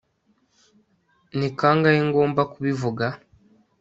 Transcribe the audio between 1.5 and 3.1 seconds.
kangahe ngomba kubivuga